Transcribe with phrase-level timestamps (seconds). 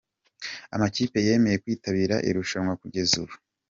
[0.75, 3.35] Amakipe yemeye kwitabira irushanwa kugeza ubu.